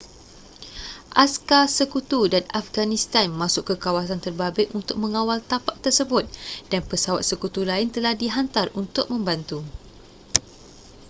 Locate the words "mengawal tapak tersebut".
5.03-6.23